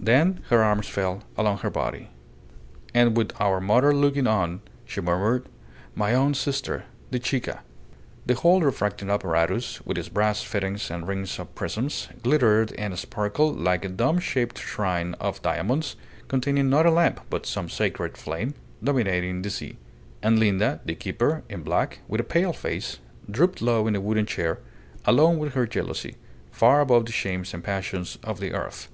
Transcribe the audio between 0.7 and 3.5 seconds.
fell along her body. "And with